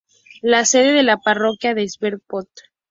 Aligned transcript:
La 0.41 0.65
sede 0.65 0.93
de 0.93 1.03
la 1.03 1.17
parroquia 1.19 1.73
es 1.73 1.99
Shreveport. 1.99 2.49